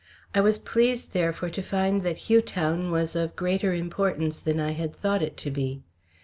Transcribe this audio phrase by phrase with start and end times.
[0.33, 4.71] I was pleased, therefore, to find that Hugh Town was of greater importance than I
[4.71, 5.83] had thought it to be.